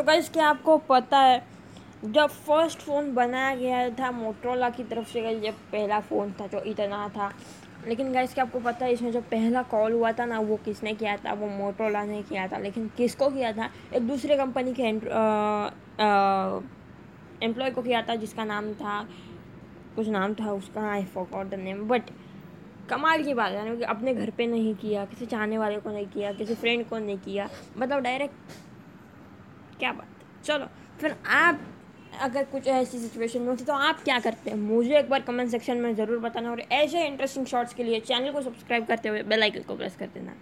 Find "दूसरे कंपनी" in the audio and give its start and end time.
14.08-14.72